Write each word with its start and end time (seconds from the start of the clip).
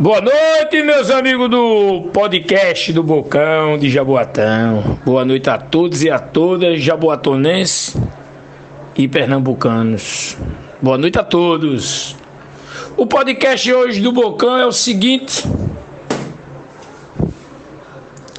Boa 0.00 0.18
noite, 0.22 0.82
meus 0.82 1.10
amigos 1.10 1.50
do 1.50 2.08
podcast 2.10 2.90
do 2.90 3.02
Bocão 3.02 3.76
de 3.76 3.90
Jaboatão. 3.90 4.98
Boa 5.04 5.26
noite 5.26 5.50
a 5.50 5.58
todos 5.58 6.02
e 6.02 6.08
a 6.08 6.18
todas, 6.18 6.80
jaboatonenses 6.80 7.94
e 8.96 9.06
pernambucanos. 9.06 10.38
Boa 10.80 10.96
noite 10.96 11.18
a 11.18 11.22
todos. 11.22 12.16
O 12.96 13.06
podcast 13.06 13.70
hoje 13.70 14.00
do 14.00 14.10
Bocão 14.10 14.56
é 14.56 14.64
o 14.64 14.72
seguinte: 14.72 15.46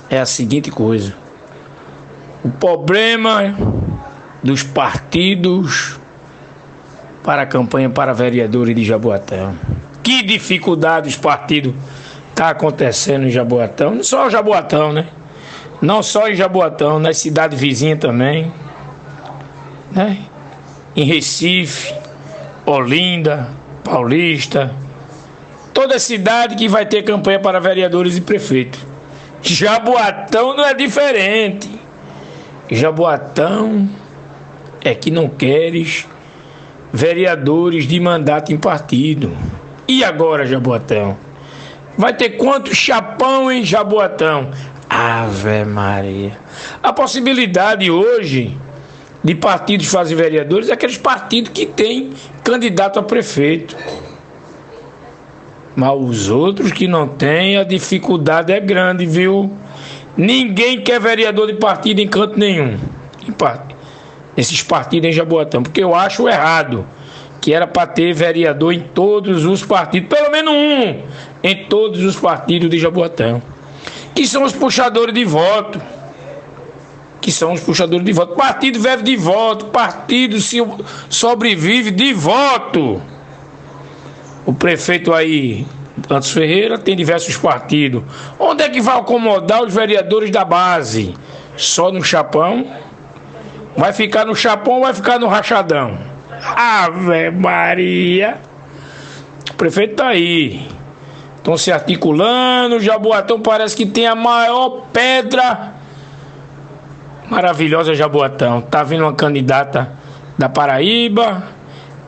é 0.10 0.20
a 0.20 0.26
seguinte 0.26 0.72
coisa. 0.72 1.14
O 2.44 2.50
problema 2.50 3.56
dos 4.42 4.64
partidos 4.64 6.00
para 7.22 7.44
a 7.44 7.46
campanha 7.46 7.88
para 7.88 8.14
vereadores 8.14 8.76
de 8.76 8.84
Jaboatão. 8.84 9.56
Que 10.04 10.24
dificuldade 10.24 11.10
os 11.10 11.16
partidos 11.16 11.74
tá 12.36 12.50
acontecendo 12.50 13.28
em 13.28 13.30
Jaboatão, 13.30 13.96
não 13.96 14.04
só 14.04 14.28
em 14.28 14.32
Jaboatão, 14.32 14.94
né? 14.94 15.08
Não 15.82 16.02
só 16.02 16.28
em 16.28 16.36
Jaboatão, 16.36 17.00
nas 17.00 17.18
cidades 17.18 17.60
vizinhas 17.60 18.00
também, 18.00 18.52
né? 19.92 20.18
Em 20.96 21.04
Recife, 21.04 21.94
Olinda, 22.66 23.50
Paulista, 23.84 24.74
toda 25.74 26.00
cidade 26.00 26.56
que 26.56 26.68
vai 26.68 26.86
ter 26.86 27.04
campanha 27.04 27.40
para 27.40 27.60
vereadores 27.60 28.18
e 28.18 28.22
prefeitos. 28.22 28.80
Jaboatão 29.42 30.56
não 30.56 30.66
é 30.66 30.74
diferente. 30.74 31.70
Jaboatão 32.70 33.90
é 34.84 34.94
que 34.94 35.12
não 35.12 35.28
queres 35.28 36.08
vereadores 36.94 37.88
de 37.88 38.00
mandato 38.00 38.54
em 38.54 38.58
partido. 38.58 39.36
E 39.92 40.06
agora, 40.06 40.46
Jaboatão? 40.46 41.18
Vai 41.98 42.14
ter 42.14 42.38
quantos 42.38 42.78
chapão 42.78 43.52
em 43.52 43.62
Jaboatão? 43.62 44.50
Ave 44.90 45.66
Maria. 45.66 46.32
A 46.82 46.94
possibilidade 46.94 47.92
hoje 47.92 48.58
de 49.22 49.36
partidos 49.36 49.88
fazer 49.88 50.16
vereadores 50.16 50.70
é 50.70 50.74
aqueles 50.74 50.98
partidos 50.98 51.52
que 51.52 51.66
têm 51.66 52.12
candidato 52.42 53.00
a 53.00 53.04
prefeito. 53.04 53.76
Mas 55.76 55.94
os 56.00 56.30
outros 56.30 56.72
que 56.72 56.88
não 56.88 57.06
têm, 57.06 57.58
a 57.58 57.66
dificuldade 57.66 58.54
é 58.54 58.62
grande, 58.62 59.06
viu? 59.06 59.52
Ninguém 60.16 60.80
quer 60.80 61.02
vereador 61.02 61.48
de 61.48 61.56
partido 61.56 62.00
em 62.00 62.08
canto 62.08 62.40
nenhum. 62.40 62.80
Esses 64.38 64.64
partidos 64.64 65.10
em 65.10 65.12
Jaboatão, 65.12 65.62
porque 65.62 65.84
eu 65.84 65.94
acho 65.94 66.30
errado 66.30 66.86
que 67.42 67.52
era 67.52 67.66
para 67.66 67.88
ter 67.88 68.14
vereador 68.14 68.72
em 68.72 68.80
todos 68.80 69.46
os 69.46 69.66
partidos, 69.66 70.08
pelo 70.08 70.32
menos 70.32 70.54
um 70.54 71.02
em 71.44 71.66
todos 71.66 72.04
os 72.04 72.16
partidos 72.16 72.70
de 72.70 72.78
Jaboatão, 72.78 73.42
que 74.14 74.28
são 74.28 74.44
os 74.44 74.54
puxadores 74.54 75.14
de 75.14 75.26
voto. 75.26 75.82
Que 77.20 77.32
são 77.32 77.54
os 77.54 77.62
puxadores 77.62 78.06
de 78.06 78.14
voto. 78.14 78.36
Partido 78.36 78.80
vive 78.80 79.04
de 79.04 79.16
voto, 79.16 79.66
partido 79.66 80.40
se 80.40 80.58
sobrevive 81.10 81.92
de 81.92 82.14
voto. 82.14 83.02
O 84.44 84.54
prefeito 84.54 85.14
aí, 85.14 85.66
Santos 86.08 86.32
Ferreira, 86.32 86.80
tem 86.80 86.96
diversos 86.96 87.38
partidos. 87.38 88.04
Onde 88.40 88.64
é 88.64 88.70
que 88.70 88.82
vai 88.82 88.98
acomodar 88.98 89.64
os 89.64 89.74
vereadores 89.74 90.32
da 90.32 90.44
base? 90.44 91.14
Só 91.56 91.92
no 91.92 92.04
Chapão? 92.04 92.66
Vai 93.78 93.94
ficar 93.94 94.26
no 94.26 94.36
Chapão 94.36 94.76
ou 94.76 94.82
vai 94.82 94.94
ficar 94.94 95.20
no 95.20 95.28
Rachadão? 95.28 96.11
Ave 96.44 97.32
Maria. 97.32 98.40
O 99.52 99.54
prefeito 99.56 99.96
tá 99.96 100.08
aí. 100.08 100.68
Estão 101.38 101.58
se 101.58 101.72
articulando. 101.72 102.80
Jaboatão 102.80 103.40
parece 103.40 103.76
que 103.76 103.86
tem 103.86 104.08
a 104.08 104.16
maior 104.16 104.88
pedra. 104.92 105.74
Maravilhosa 107.30 107.94
Jaboatão. 107.94 108.62
Tá 108.62 108.84
vindo 108.84 109.04
uma 109.04 109.14
candidata 109.14 109.92
da 110.38 110.50
Paraíba. 110.50 111.44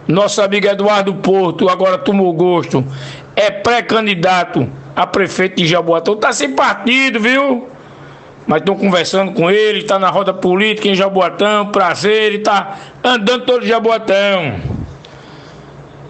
Nosso 0.07 0.41
amigo 0.41 0.67
Eduardo 0.67 1.13
Porto, 1.15 1.69
agora 1.69 1.97
tomou 1.97 2.33
gosto. 2.33 2.85
É 3.35 3.50
pré-candidato 3.50 4.69
a 4.95 5.07
prefeito 5.07 5.55
de 5.57 5.67
Jaboatão. 5.67 6.15
Tá 6.17 6.33
sem 6.33 6.51
partido, 6.51 7.19
viu? 7.19 7.72
Mas 8.45 8.59
estão 8.59 8.75
conversando 8.75 9.31
com 9.31 9.49
ele, 9.49 9.79
está 9.79 9.97
na 9.97 10.09
roda 10.09 10.33
política 10.33 10.89
em 10.89 10.95
Jaboatão, 10.95 11.67
prazer, 11.67 12.23
ele 12.23 12.37
está 12.37 12.77
andando 13.03 13.45
todo 13.45 13.65
Jaboatão. 13.65 14.59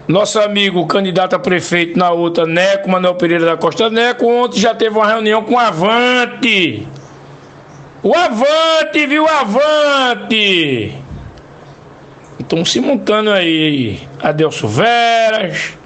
Nosso 0.07 0.39
amigo, 0.39 0.85
candidato 0.87 1.35
a 1.35 1.39
prefeito 1.39 1.97
na 1.97 2.11
outra, 2.11 2.45
Neco, 2.45 2.89
Manuel 2.89 3.15
Pereira 3.15 3.45
da 3.45 3.55
Costa 3.55 3.89
Neco, 3.89 4.25
ontem 4.25 4.59
já 4.59 4.73
teve 4.73 4.97
uma 4.97 5.07
reunião 5.07 5.43
com 5.43 5.53
o 5.53 5.59
Avante. 5.59 6.87
O 8.01 8.13
Avante, 8.13 9.05
viu? 9.07 9.25
Avante! 9.27 10.93
Estão 12.39 12.65
se 12.65 12.81
montando 12.81 13.31
aí. 13.31 14.01
Adelso 14.21 14.67
Veras, 14.67 15.77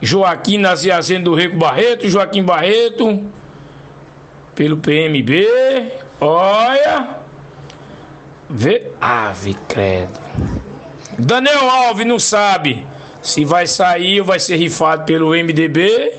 Joaquim 0.00 0.56
Naziazen 0.56 1.22
do 1.22 1.34
Rico 1.34 1.58
Barreto, 1.58 2.08
Joaquim 2.08 2.42
Barreto 2.42 3.30
pelo 4.60 4.76
PMB. 4.76 5.90
Olha. 6.20 7.16
Vê. 8.50 8.88
Ave 9.00 9.54
credo. 9.66 10.20
Daniel 11.18 11.70
Alves 11.70 12.06
não 12.06 12.18
sabe 12.18 12.86
se 13.22 13.42
vai 13.42 13.66
sair 13.66 14.20
ou 14.20 14.26
vai 14.26 14.38
ser 14.38 14.56
rifado 14.56 15.04
pelo 15.04 15.30
MDB 15.30 16.12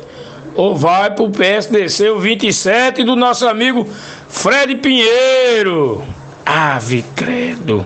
ou 0.55 0.75
vai 0.75 1.11
pro 1.11 1.29
PSDC 1.29 2.09
o 2.09 2.19
27 2.19 3.03
do 3.03 3.15
nosso 3.15 3.47
amigo 3.47 3.87
Fred 4.27 4.73
Pinheiro. 4.77 6.03
Ave 6.43 7.05
credo. 7.15 7.85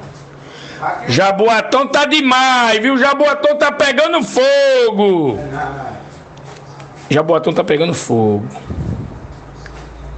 Jaboatão 1.10 1.86
tá 1.86 2.06
demais, 2.06 2.82
viu? 2.82 2.98
Jaboatão 2.98 3.58
tá 3.58 3.74
pegando 3.74 4.24
fogo. 4.24 5.38
Jaboatão 7.10 7.52
tá 7.52 7.64
pegando 7.64 7.94
fogo. 7.94 8.46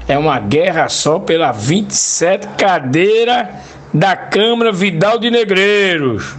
É 0.07 0.17
uma 0.17 0.39
guerra 0.39 0.87
só 0.87 1.19
pela 1.19 1.51
27 1.51 2.47
cadeira 2.57 3.49
da 3.93 4.15
Câmara 4.15 4.71
Vidal 4.71 5.19
de 5.19 5.29
Negreiros. 5.29 6.35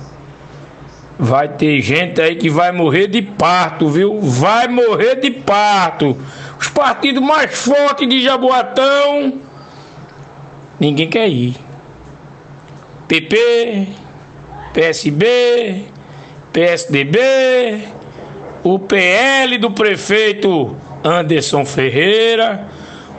Vai 1.19 1.49
ter 1.49 1.81
gente 1.83 2.21
aí 2.21 2.37
que 2.37 2.49
vai 2.49 2.73
morrer 2.73 3.09
de 3.09 3.21
parto, 3.21 3.91
viu? 3.91 4.21
Vai 4.21 4.69
morrer 4.69 5.17
de 5.17 5.31
parto. 5.31 6.17
Os 6.59 6.69
partidos 6.69 7.23
mais 7.23 7.59
fortes 7.59 8.09
de 8.09 8.23
Jaboatão, 8.23 9.35
ninguém 10.81 11.09
quer 11.11 11.29
ir. 11.29 11.55
PP, 13.07 13.89
PSB, 14.73 15.85
PSDB, 16.53 17.89
o 18.63 18.79
PL 18.79 19.59
do 19.59 19.71
prefeito 19.73 20.77
Anderson 21.05 21.65
Ferreira 21.65 22.69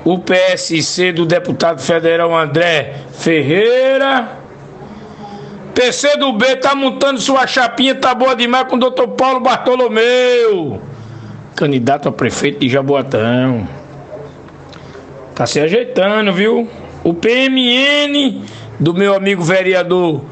o 0.03 0.17
PSC 0.17 1.11
do 1.11 1.25
deputado 1.25 1.81
federal 1.81 2.35
André 2.35 2.95
Ferreira. 3.11 4.37
PC 5.73 6.17
do 6.17 6.33
B 6.33 6.57
tá 6.57 6.75
montando 6.75 7.21
sua 7.21 7.47
chapinha, 7.47 7.95
tá 7.95 8.13
boa 8.13 8.35
demais 8.35 8.67
com 8.67 8.75
o 8.75 8.79
doutor 8.79 9.07
Paulo 9.09 9.39
Bartolomeu, 9.39 10.81
candidato 11.55 12.09
a 12.09 12.11
prefeito 12.11 12.59
de 12.59 12.69
Jaboatão. 12.69 13.67
Tá 15.35 15.45
se 15.45 15.59
ajeitando, 15.59 16.33
viu? 16.33 16.67
O 17.01 17.13
PMN 17.13 18.43
do 18.77 18.93
meu 18.93 19.15
amigo 19.15 19.41
vereador 19.41 20.25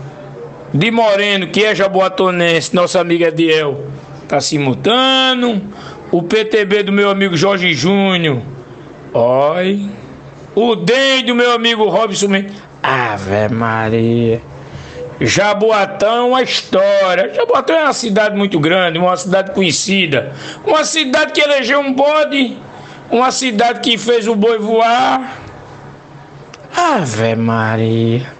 de 0.73 0.91
Moreno, 0.91 1.47
que 1.47 1.63
é 1.63 1.73
jaboatonense, 1.73 2.75
nosso 2.75 2.99
amigo 2.99 3.23
Ediel, 3.23 3.85
tá 4.27 4.41
se 4.41 4.57
mutando. 4.59 5.61
O 6.11 6.23
PTB 6.23 6.83
do 6.83 6.91
meu 6.91 7.09
amigo 7.09 7.37
Jorge 7.37 7.73
Júnior 7.73 8.41
Oi. 9.19 9.89
O 10.53 10.75
DEM 10.75 11.25
do 11.25 11.33
meu 11.33 11.51
amigo 11.51 11.89
Robson 11.89 12.27
Ave 12.83 13.49
Maria. 13.51 14.39
Jaboatão 15.19 16.17
é 16.17 16.21
uma 16.21 16.41
história. 16.43 17.33
Jaboatão 17.33 17.75
é 17.75 17.83
uma 17.85 17.93
cidade 17.93 18.37
muito 18.37 18.59
grande, 18.59 18.99
uma 18.99 19.17
cidade 19.17 19.53
conhecida. 19.53 20.33
Uma 20.63 20.83
cidade 20.83 21.31
que 21.31 21.41
elegeu 21.41 21.79
um 21.79 21.93
bode. 21.93 22.59
Uma 23.09 23.31
cidade 23.31 23.79
que 23.79 23.97
fez 23.97 24.27
o 24.27 24.35
boi 24.35 24.59
voar. 24.59 25.35
Ave 26.75 27.35
Maria. 27.35 28.31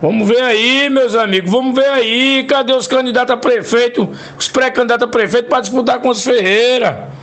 Vamos 0.00 0.26
ver 0.26 0.40
aí, 0.40 0.88
meus 0.88 1.14
amigos, 1.14 1.50
vamos 1.50 1.74
ver 1.74 1.90
aí. 1.90 2.44
Cadê 2.44 2.72
os 2.72 2.86
candidatos 2.86 3.34
a 3.34 3.36
prefeito, 3.36 4.08
os 4.38 4.48
pré-candidatos 4.48 5.06
a 5.06 5.10
prefeito 5.10 5.50
para 5.50 5.60
disputar 5.60 5.98
com 5.98 6.08
os 6.08 6.24
Ferreira? 6.24 7.19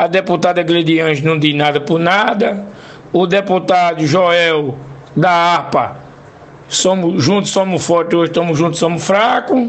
A 0.00 0.06
deputada 0.06 0.62
Glediange 0.62 1.22
não 1.22 1.38
diz 1.38 1.54
nada 1.54 1.78
por 1.78 2.00
nada. 2.00 2.64
O 3.12 3.26
deputado 3.26 4.06
Joel 4.06 4.78
da 5.14 5.30
ARPA, 5.30 5.98
somos 6.66 7.22
juntos, 7.22 7.50
somos 7.50 7.84
fortes, 7.84 8.18
hoje 8.18 8.30
estamos 8.30 8.56
juntos, 8.56 8.78
somos 8.78 9.04
fracos. 9.04 9.68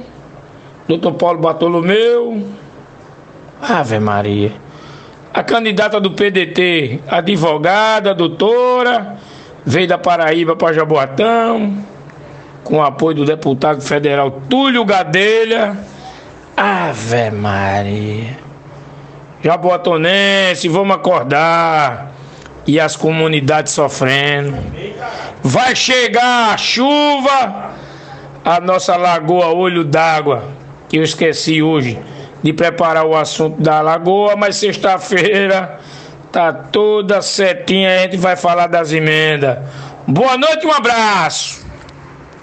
Doutor 0.87 1.15
Paulo 1.15 1.39
Bartolomeu. 1.41 2.47
Ave 3.61 3.99
Maria. 3.99 4.53
A 5.33 5.43
candidata 5.43 5.99
do 5.99 6.11
PDT, 6.11 7.01
advogada, 7.09 8.13
doutora, 8.13 9.17
veio 9.65 9.89
da 9.89 9.97
Paraíba 9.97 10.55
para 10.55 10.71
Jaboatão, 10.71 11.75
com 12.63 12.77
o 12.77 12.81
apoio 12.81 13.17
do 13.17 13.25
deputado 13.25 13.81
federal 13.81 14.31
Túlio 14.49 14.85
Gadelha. 14.85 15.77
Ave 16.55 17.31
Maria. 17.31 18.50
Jaboatonense, 19.43 20.67
vamos 20.69 20.95
acordar. 20.95 22.11
E 22.67 22.79
as 22.79 22.95
comunidades 22.95 23.73
sofrendo. 23.73 24.55
Vai 25.41 25.75
chegar 25.75 26.53
a 26.53 26.57
chuva, 26.57 27.71
a 28.45 28.59
nossa 28.59 28.95
lagoa 28.95 29.47
Olho 29.47 29.83
d'Água, 29.83 30.43
que 30.87 30.97
eu 30.97 31.03
esqueci 31.03 31.61
hoje 31.61 31.97
de 32.43 32.53
preparar 32.53 33.05
o 33.05 33.15
assunto 33.15 33.61
da 33.61 33.81
lagoa, 33.81 34.35
mas 34.35 34.57
sexta-feira 34.57 35.79
tá 36.31 36.53
toda 36.53 37.21
setinha, 37.21 37.89
a 37.89 37.97
gente 38.03 38.17
vai 38.17 38.35
falar 38.35 38.67
das 38.67 38.91
emendas. 38.93 39.57
Boa 40.07 40.37
noite, 40.37 40.65
um 40.65 40.71
abraço. 40.71 41.60